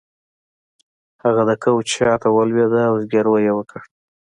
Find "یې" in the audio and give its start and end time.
3.47-3.53